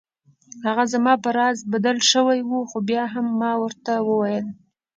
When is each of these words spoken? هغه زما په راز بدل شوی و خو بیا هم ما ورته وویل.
هغه 0.65 0.83
زما 0.93 1.13
په 1.23 1.29
راز 1.37 1.57
بدل 1.73 1.97
شوی 2.11 2.39
و 2.49 2.51
خو 2.69 2.77
بیا 2.89 3.03
هم 3.13 3.25
ما 3.41 3.51
ورته 3.61 3.93
وویل. 4.07 4.45